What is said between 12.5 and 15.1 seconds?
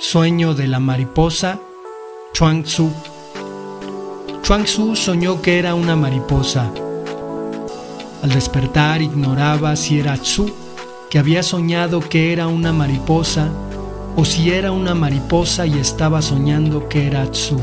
mariposa, o si era una